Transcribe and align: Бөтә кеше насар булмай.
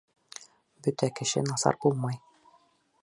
Бөтә 0.87 1.09
кеше 1.19 1.43
насар 1.51 1.77
булмай. 1.85 2.19